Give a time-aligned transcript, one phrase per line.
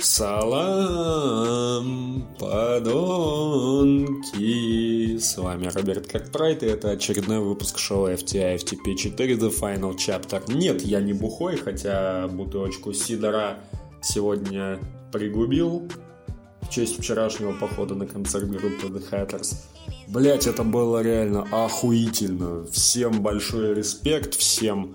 [0.00, 1.08] Салам,
[2.38, 3.18] подонки!
[5.18, 10.54] С вами Роберт Картрайт, и это очередной выпуск шоу FTI FTP 4 The Final Chapter.
[10.54, 13.58] Нет, я не бухой, хотя бутылочку Сидора
[14.00, 14.78] сегодня
[15.12, 15.88] пригубил
[16.60, 19.56] в честь вчерашнего похода на концерт группы The Hatters.
[20.06, 22.64] Блять, это было реально охуительно.
[22.66, 24.94] Всем большой респект, всем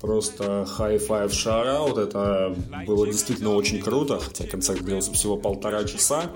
[0.00, 1.98] Просто high five shout out.
[1.98, 2.54] Это
[2.86, 6.30] было действительно очень круто, хотя концерт длился всего полтора часа.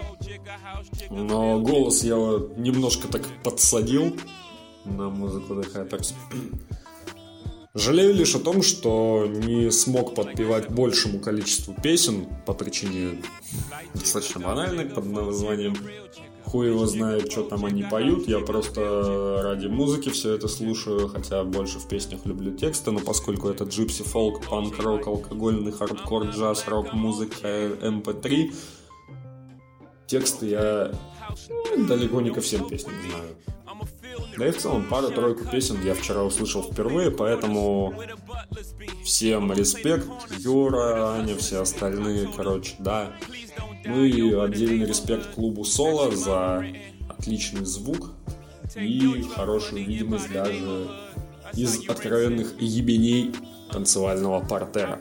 [1.10, 2.16] Но голос я
[2.56, 4.16] немножко так подсадил
[4.84, 6.14] на музыку The Hatters.
[7.74, 13.22] Жалею лишь о том, что не смог подпевать большему количеству песен по причине
[13.94, 15.74] достаточно банальной под названием
[16.52, 18.28] хуй его знает, что там они поют.
[18.28, 23.48] Я просто ради музыки все это слушаю, хотя больше в песнях люблю тексты, но поскольку
[23.48, 28.54] это gypsy, фолк, панк, рок, алкогольный, хардкор, джаз, рок, музыка, mp3, эм
[30.06, 30.92] тексты я
[31.74, 33.36] ну, далеко не ко всем песням знаю.
[34.36, 37.94] Да и в целом пару-тройку песен я вчера услышал впервые, поэтому
[39.02, 40.06] всем респект,
[40.38, 43.10] Юра, Аня, все остальные, короче, да.
[43.84, 46.64] Ну и отдельный респект клубу Соло за
[47.08, 48.10] отличный звук
[48.76, 50.88] и хорошую видимость даже
[51.54, 53.34] из откровенных ебеней
[53.70, 55.00] танцевального портера.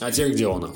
[0.00, 0.72] А тех где он?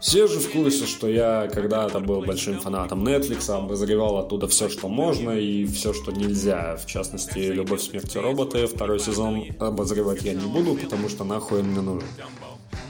[0.00, 4.88] Все же в курсе, что я когда-то был большим фанатом Netflix, обозревал оттуда все, что
[4.88, 6.76] можно и все, что нельзя.
[6.76, 11.66] В частности, «Любовь, смерти роботы» второй сезон обозревать я не буду, потому что нахуй он
[11.66, 12.08] мне нужен.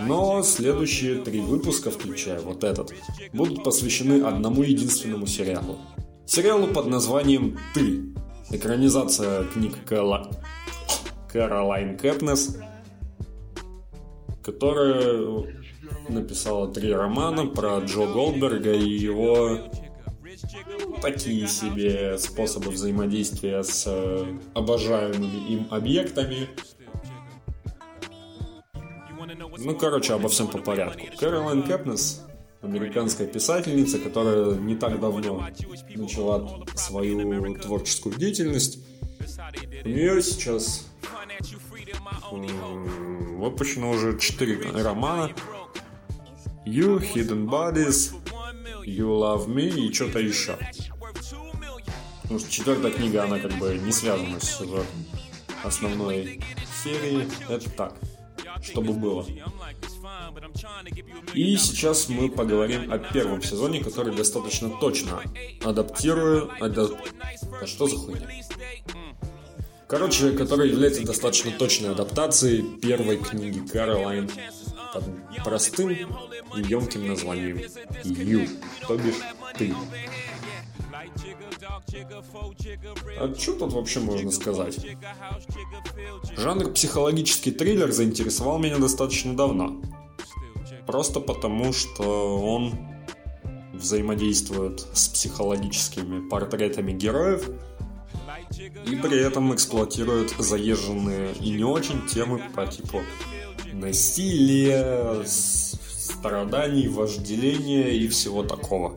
[0.00, 2.92] Но следующие три выпуска, включая вот этот,
[3.32, 5.78] будут посвящены одному единственному сериалу.
[6.26, 8.14] Сериалу под названием «Ты».
[8.50, 10.30] Экранизация книг Кэла...
[11.30, 12.58] Кэролайн Кэпнес,
[14.44, 15.44] которая
[16.08, 19.58] написала три романа про Джо Голдберга и его
[21.02, 24.24] такие себе способы взаимодействия с э,
[24.54, 26.48] обожаемыми им объектами,
[29.64, 31.06] ну, короче, обо всем по порядку.
[31.18, 32.22] Кэролайн Кэпнес
[32.62, 35.46] американская писательница, которая не так давно
[35.94, 38.78] начала свою творческую деятельность.
[39.84, 40.86] У нее сейчас
[43.38, 45.30] выпущено уже четыре романа.
[46.66, 48.12] You, Hidden Bodies,
[48.86, 50.58] You Love Me и что-то еще.
[52.22, 54.62] Потому что четвертая книга, она как бы не связана с
[55.62, 56.40] основной
[56.82, 57.28] серии.
[57.50, 57.94] Это так
[58.62, 59.26] чтобы было.
[61.34, 65.22] И сейчас мы поговорим о первом сезоне, который достаточно точно
[65.64, 66.50] адаптирует...
[66.60, 66.92] Адап...
[67.60, 68.26] А что за хуйня?
[69.86, 74.30] Короче, который является достаточно точной адаптацией первой книги Кэролайн
[74.92, 75.04] под
[75.44, 77.60] простым и емким названием
[78.04, 78.46] «Ю»,
[78.86, 79.14] то бишь
[79.58, 79.74] «Ты».
[83.18, 84.78] А что тут вообще можно сказать?
[86.36, 89.80] Жанр психологический триллер заинтересовал меня достаточно давно.
[90.86, 92.74] Просто потому, что он
[93.72, 97.48] взаимодействует с психологическими портретами героев
[98.86, 103.02] и при этом эксплуатирует заезженные и не очень темы по типу
[103.72, 108.96] насилия, страданий, вожделения и всего такого.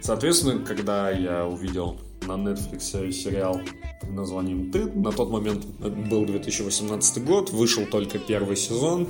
[0.00, 3.60] Соответственно, когда я увидел на Netflix сериал
[4.00, 4.84] под названием «Ты».
[4.84, 5.64] На тот момент
[6.10, 9.08] был 2018 год, вышел только первый сезон,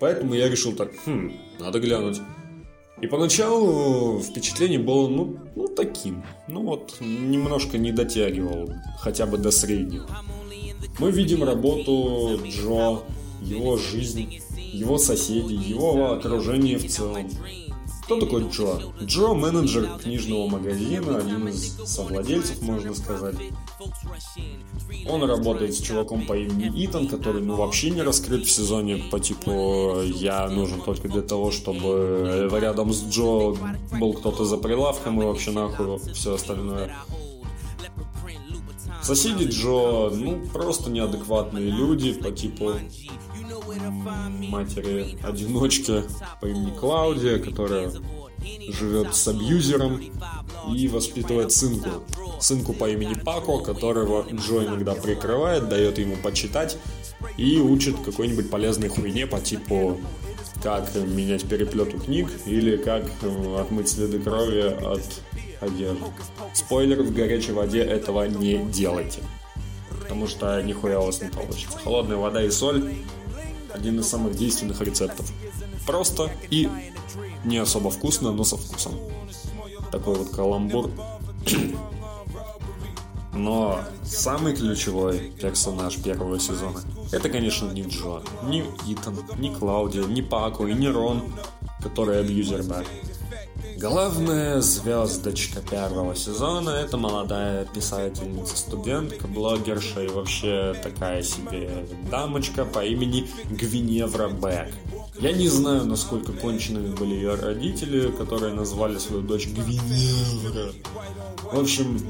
[0.00, 2.20] поэтому я решил так, хм, надо глянуть.
[3.00, 6.24] И поначалу впечатление было, ну, ну, таким.
[6.48, 10.08] Ну вот, немножко не дотягивал, хотя бы до среднего.
[10.98, 13.02] Мы видим работу Джо,
[13.40, 14.40] его жизнь,
[14.72, 17.28] его соседей, его окружение в целом.
[18.08, 18.80] Кто такой Джо?
[19.02, 23.36] Джо– менеджер книжного магазина, один из совладельцев, можно сказать.
[25.06, 29.20] Он работает с чуваком по имени Итан, который ну вообще не раскрыт в сезоне по
[29.20, 33.54] типу «я нужен только для того, чтобы рядом с Джо
[34.00, 36.96] был кто-то за прилавком и вообще нахуй все остальное».
[39.02, 42.72] Соседи Джо, ну, просто неадекватные люди по типу
[44.50, 46.04] матери-одиночки
[46.40, 47.92] по имени Клаудия, которая
[48.68, 50.00] живет с абьюзером
[50.74, 51.90] и воспитывает сынку.
[52.40, 56.78] Сынку по имени Пако, которого Джо иногда прикрывает, дает ему почитать
[57.36, 59.98] и учит какой-нибудь полезной хуйне по типу
[60.62, 65.02] как менять переплет у книг или как э, отмыть следы крови от
[65.60, 66.02] одежды.
[66.52, 69.20] Спойлер, в горячей воде этого не делайте.
[70.00, 71.78] Потому что нихуя у вас не получится.
[71.78, 72.92] Холодная вода и соль
[73.72, 75.30] один из самых действенных рецептов.
[75.86, 76.68] Просто и
[77.44, 78.94] Не особо вкусно, но со вкусом.
[79.92, 80.90] Такой вот каламбур.
[83.34, 86.80] Но самый ключевой персонаж первого сезона
[87.12, 91.22] это, конечно, не Джо, не Итан, не Клаудия, не Пако и не Рон,
[91.82, 92.84] который абьюзер да.
[93.80, 102.84] Главная звездочка первого сезона это молодая писательница, студентка, блогерша и вообще такая себе дамочка по
[102.84, 104.74] имени Гвиневра Бэк.
[105.20, 110.72] Я не знаю, насколько конченными были ее родители, которые назвали свою дочь Гвиневра.
[111.52, 112.00] В общем,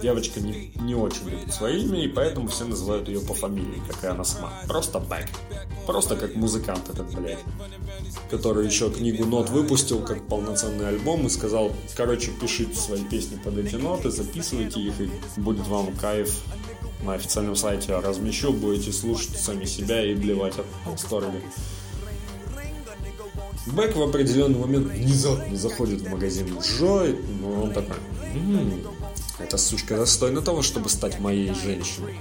[0.00, 4.04] девочка не, не очень любит свое имя, и поэтому все называют ее по фамилии, как
[4.04, 4.52] и она сама.
[4.66, 5.28] Просто Бэк.
[5.86, 7.38] Просто как музыкант этот, блядь.
[8.30, 13.58] Который еще книгу нот выпустил как полноценный альбом и сказал, короче, пишите свои песни под
[13.58, 16.42] эти ноты, записывайте их, и будет вам кайф.
[17.04, 21.40] На официальном сайте я размещу, будете слушать сами себя и блевать от восторга.
[23.66, 27.96] Бэк в определенный момент внезапно заходит в магазин Джой, но он такой,
[28.34, 28.80] м-м,
[29.38, 32.14] эта сучка достойна того, чтобы стать моей женщиной.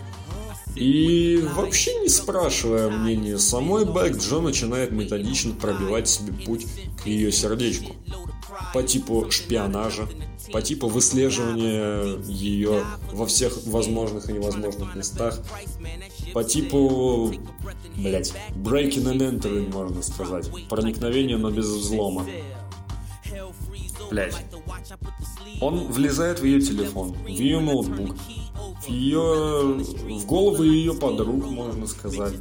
[0.76, 6.68] И вообще не спрашивая мнения самой Бэк, Джо начинает методично пробивать себе путь
[7.02, 7.96] к ее сердечку.
[8.74, 10.08] По типу шпионажа,
[10.52, 12.84] по типу выслеживания ее
[13.14, 15.40] во всех возможных и невозможных местах,
[16.34, 17.34] по типу,
[17.96, 20.50] блять, breaking and entering, можно сказать.
[20.68, 22.26] Проникновение, но без взлома.
[24.12, 24.36] Блять.
[25.62, 28.16] Он влезает в ее телефон, в ее ноутбук,
[28.82, 29.22] в ее...
[29.22, 32.36] в голову ее подруг, можно сказать.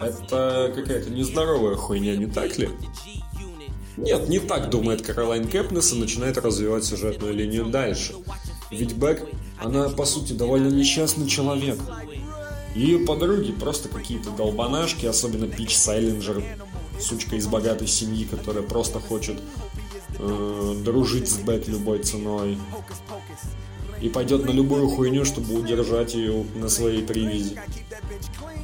[0.00, 2.68] Это какая-то нездоровая хуйня, не так ли?
[3.96, 8.14] Нет, не так думает Каролайн Кэпнес и начинает развивать сюжетную линию дальше.
[8.70, 9.26] Ведь Бэк,
[9.58, 11.78] она по сути довольно несчастный человек.
[12.74, 16.42] Ее подруги просто какие-то долбанашки, особенно Пич Сайлинджер,
[17.00, 19.40] сучка из богатой семьи, которая просто хочет
[20.18, 22.58] э, дружить с Бэк любой ценой.
[24.00, 27.58] И пойдет на любую хуйню, чтобы удержать ее на своей привязи.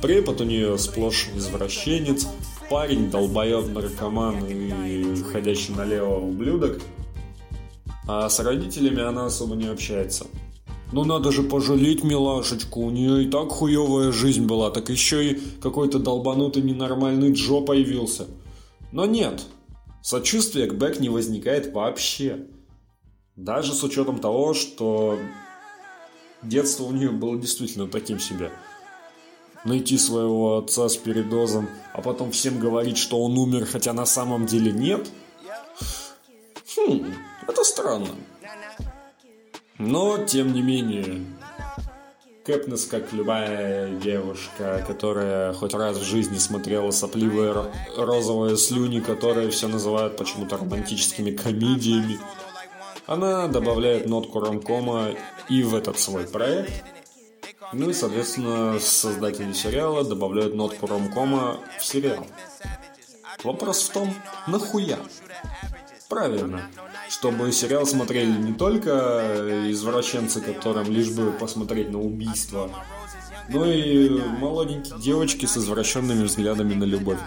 [0.02, 2.26] Препод у нее сплошь извращенец,
[2.68, 6.80] парень, долбоеб, наркоман и ходящий налево ублюдок.
[8.06, 10.26] А с родителями она особо не общается.
[10.92, 15.40] Ну надо же пожалеть милашечку, у нее и так хуевая жизнь была, так еще и
[15.62, 18.26] какой-то долбанутый ненормальный Джо появился.
[18.92, 19.42] Но нет,
[20.02, 22.46] сочувствия к Бэк не возникает вообще.
[23.36, 25.18] Даже с учетом того, что
[26.42, 28.50] детство у нее было действительно таким себе.
[29.64, 34.46] Найти своего отца с передозом, а потом всем говорить, что он умер, хотя на самом
[34.46, 35.08] деле нет.
[36.76, 37.06] Хм,
[37.46, 38.08] это странно.
[39.78, 41.24] Но, тем не менее,
[42.44, 49.68] Кэпнес, как любая девушка, которая хоть раз в жизни смотрела сопливые розовые слюни, которые все
[49.68, 52.18] называют почему-то романтическими комедиями,
[53.06, 55.10] она добавляет нотку ромкома
[55.48, 56.72] и в этот свой проект.
[57.72, 62.26] Ну и, соответственно, создатели сериала добавляют нотку ромкома в сериал.
[63.44, 64.12] Вопрос в том,
[64.48, 64.98] нахуя?
[66.08, 66.68] Правильно
[67.22, 72.68] чтобы сериал смотрели не только извращенцы, которым лишь бы посмотреть на убийство,
[73.48, 74.08] но и
[74.40, 77.20] молоденькие девочки с извращенными взглядами на любовь.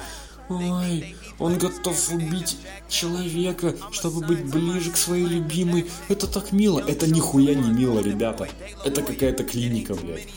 [0.49, 2.57] Ой, он готов убить
[2.89, 5.89] человека, чтобы быть ближе к своей любимой.
[6.09, 6.83] Это так мило.
[6.85, 8.49] Это нихуя не мило, ребята.
[8.83, 10.27] Это какая-то клиника, блядь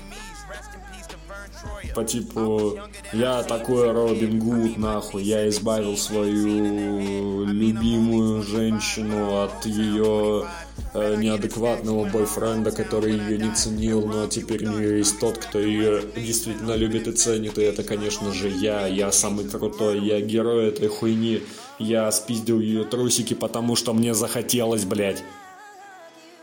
[1.94, 2.78] по типу
[3.12, 10.46] «Я такой Робин Гуд, нахуй, я избавил свою любимую женщину от ее
[10.94, 16.02] э, неадекватного бойфренда, который ее не ценил, но теперь у нее есть тот, кто ее
[16.16, 20.88] действительно любит и ценит, и это, конечно же, я, я самый крутой, я герой этой
[20.88, 21.42] хуйни,
[21.78, 25.22] я спиздил ее трусики, потому что мне захотелось, блядь».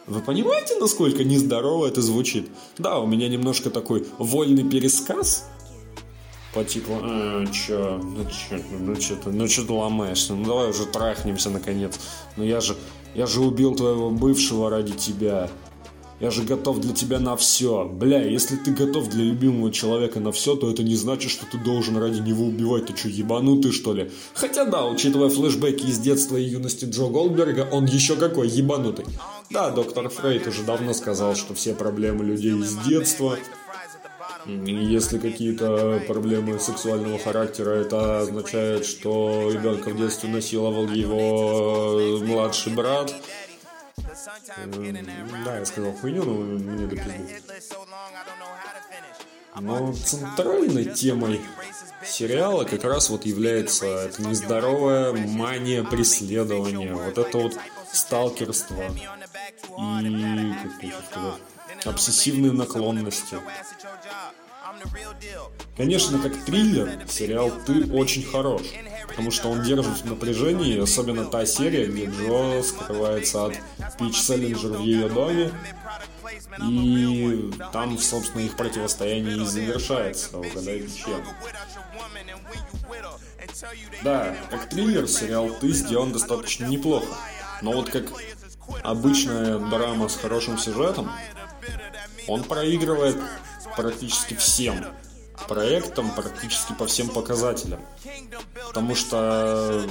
[0.07, 2.47] Вы понимаете, насколько нездорово это звучит?
[2.77, 5.50] Да, у меня немножко такой вольный пересказ.
[6.53, 10.69] По типу, а, чё, ну чё, ну чё ты, ну чё ты ломаешься, ну давай
[10.69, 12.00] уже трахнемся наконец.
[12.38, 12.77] Ну я же,
[13.13, 15.50] я же убил твоего бывшего ради тебя.
[16.21, 17.83] Я же готов для тебя на все.
[17.83, 21.57] Бля, если ты готов для любимого человека на все, то это не значит, что ты
[21.57, 22.85] должен ради него убивать.
[22.85, 24.09] Ты что, ебанутый, что ли?
[24.33, 29.05] Хотя да, учитывая флешбеки из детства и юности Джо Голдберга, он еще какой ебанутый.
[29.50, 33.38] Да, доктор Фрейд уже давно сказал, что все проблемы людей из детства.
[34.46, 43.14] Если какие-то проблемы сексуального характера, это означает, что ребенка в детстве насиловал его младший брат.
[45.46, 47.42] Да, я сказал хуйню, но мне до пизды.
[49.60, 51.42] Но центральной темой
[52.06, 57.54] сериала как раз вот является это нездоровая мания преследования, вот это вот
[57.92, 58.84] сталкерство
[59.77, 61.41] и как сказать,
[61.86, 63.38] обсессивные наклонности.
[65.77, 68.63] Конечно, как триллер, сериал «Ты» очень хорош,
[69.08, 73.53] потому что он держит в напряжении, особенно та серия, где Джо скрывается от
[73.98, 75.51] Пич Селлинджер в ее доме,
[76.67, 80.38] и там, собственно, их противостояние и завершается.
[80.38, 81.22] Угадайте чем.
[84.03, 87.13] Да, как триллер сериал «Ты» сделан достаточно неплохо.
[87.62, 88.05] Но вот как
[88.86, 91.12] обычная драма с хорошим сюжетом,
[92.27, 93.18] он проигрывает
[93.75, 94.86] практически всем
[95.48, 97.80] проектам, практически по всем показателям.
[98.68, 99.86] Потому что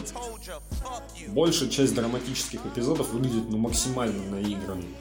[1.29, 4.95] большая часть драматических эпизодов выглядит ну, максимально наигранной.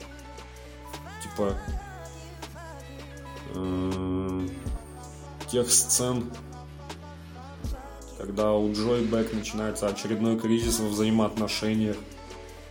[1.22, 1.54] Типа
[3.54, 4.48] э,
[5.50, 6.30] тех сцен,
[8.18, 11.96] когда у Джой Бэк начинается очередной кризис во взаимоотношениях,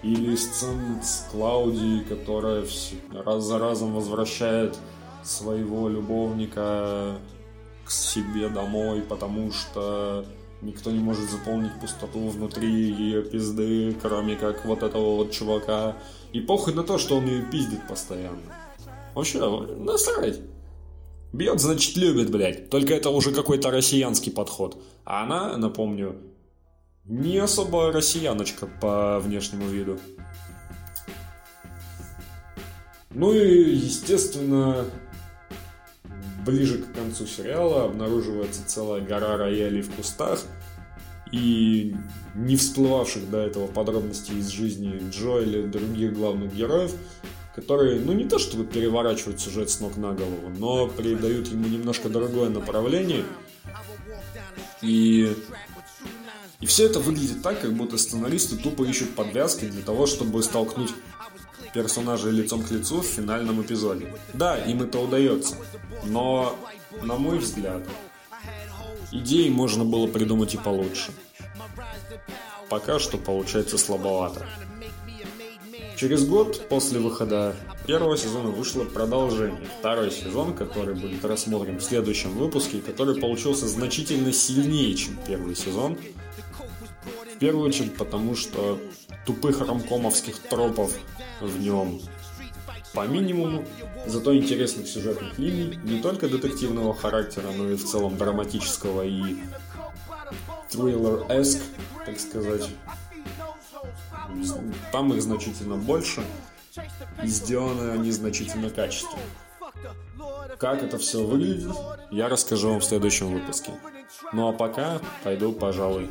[0.04, 2.66] или сцен с Клауди, которая
[3.14, 4.78] раз за разом возвращает
[5.24, 7.18] своего любовника
[7.86, 10.26] к себе домой, потому что
[10.62, 15.98] никто не может заполнить пустоту внутри ее пизды, кроме как вот этого вот чувака.
[16.34, 18.42] И похуй на то, что он ее пиздит постоянно.
[19.16, 19.40] Вообще,
[19.78, 20.40] насрать.
[21.32, 22.70] Бьет, значит, любит, блядь.
[22.70, 24.82] Только это уже какой-то россиянский подход.
[25.06, 26.18] А она, напомню,
[27.06, 30.00] не особо россияночка по внешнему виду.
[33.12, 34.86] Ну и, естественно,
[36.46, 40.42] ближе к концу сериала обнаруживается целая гора роялей в кустах
[41.32, 41.96] и
[42.36, 46.94] не всплывавших до этого подробностей из жизни Джо или других главных героев,
[47.56, 52.10] которые, ну не то чтобы переворачивают сюжет с ног на голову, но придают ему немножко
[52.10, 53.24] другое направление.
[54.82, 55.36] И,
[56.64, 60.92] и все это выглядит так, как будто сценаристы тупо ищут подвязки для того, чтобы столкнуть
[61.74, 64.14] персонажей лицом к лицу в финальном эпизоде.
[64.34, 65.56] Да, им это удается,
[66.06, 66.58] но,
[67.02, 67.86] на мой взгляд,
[69.12, 71.12] идеи можно было придумать и получше.
[72.70, 74.48] Пока что получается слабовато.
[75.98, 79.68] Через год после выхода первого сезона вышло продолжение.
[79.80, 85.98] Второй сезон, который будет рассмотрен в следующем выпуске, который получился значительно сильнее, чем первый сезон.
[87.36, 88.80] В первую очередь потому, что
[89.26, 90.94] тупых ромкомовских тропов
[91.42, 92.00] в нем
[92.94, 93.66] по минимуму,
[94.06, 99.38] зато интересных сюжетных линий, не только детективного характера, но и в целом драматического и
[100.70, 101.60] триллер-эск,
[102.06, 102.70] так сказать.
[104.92, 106.24] Там их значительно больше,
[107.24, 109.26] и сделаны они значительно качественнее.
[110.60, 111.76] Как это все выглядит,
[112.12, 113.72] я расскажу вам в следующем выпуске.
[114.34, 116.10] Ну а пока пойду, пожалуй,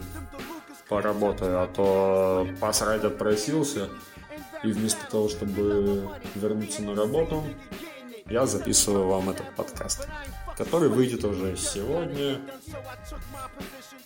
[0.93, 3.89] поработаю, а то посрать отпросился,
[4.63, 7.43] и вместо того, чтобы вернуться на работу,
[8.29, 10.07] я записываю вам этот подкаст,
[10.57, 12.39] который выйдет уже сегодня.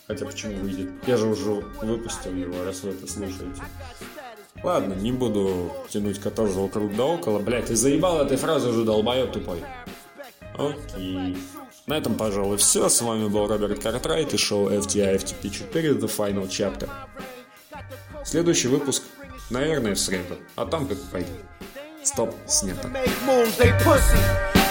[0.06, 0.90] Хотя почему выйдет?
[1.08, 3.60] Я же уже выпустил его, раз вы это слушаете.
[4.62, 7.40] Ладно, не буду тянуть кота вокруг да около.
[7.40, 9.62] Блять, ты заебал этой фразы уже, долбоеб тупой.
[10.56, 11.36] Окей.
[11.86, 12.88] На этом, пожалуй, все.
[12.88, 16.88] С вами был Роберт Картрайт и шоу FTI FTP 4 The Final Chapter.
[18.24, 19.04] Следующий выпуск,
[19.50, 20.36] наверное, в среду.
[20.56, 21.30] А там как пойдет.
[22.02, 22.90] Стоп, снято.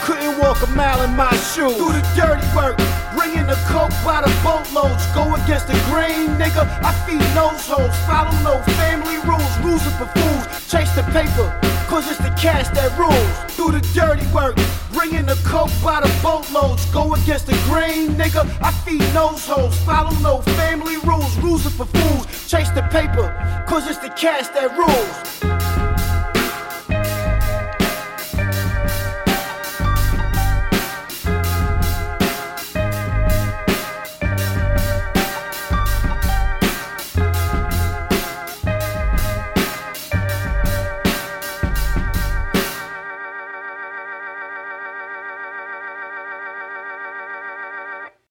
[0.05, 1.75] Couldn't walk a mile in my shoes.
[1.77, 2.77] Do the dirty work,
[3.17, 5.03] bringing the coke by the boatloads.
[5.15, 6.62] Go against the grain, nigga.
[6.84, 9.50] I feed nose holes, follow no family rules.
[9.65, 11.50] Losing for fools, chase the paper,
[11.88, 13.56] cause it's the cash that rules.
[13.56, 14.56] Do the dirty work,
[14.92, 16.86] bringing the coke by the boatloads.
[16.92, 18.46] Go against the grain, nigga.
[18.62, 21.38] I feed nose holes, follow no family rules.
[21.38, 23.27] Losing for fools, chase the paper,
[23.68, 25.75] cause it's the cash that rules.